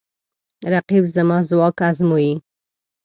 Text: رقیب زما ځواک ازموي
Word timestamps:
رقیب 0.73 1.03
زما 1.15 1.37
ځواک 1.49 1.77
ازموي 1.89 2.31